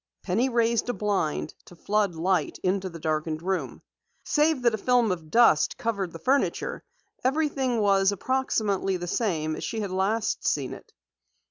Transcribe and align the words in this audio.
Penny 0.23 0.49
raised 0.49 0.89
a 0.89 0.93
blind 0.93 1.53
to 1.65 1.75
flood 1.75 2.15
light 2.15 2.57
into 2.63 2.89
the 2.89 2.97
darkened 2.97 3.43
room. 3.43 3.83
Save 4.23 4.63
that 4.63 4.73
a 4.73 4.77
film 4.79 5.11
of 5.11 5.29
dust 5.29 5.77
covered 5.77 6.11
the 6.11 6.17
furniture, 6.17 6.83
everything 7.23 7.79
was 7.79 8.11
approximately 8.11 8.97
the 8.97 9.05
same 9.05 9.55
as 9.55 9.63
she 9.63 9.79
had 9.81 9.91
last 9.91 10.43
seen 10.43 10.73
it. 10.73 10.91